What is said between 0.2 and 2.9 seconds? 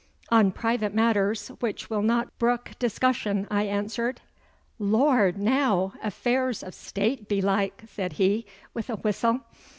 'On private matters which will not brook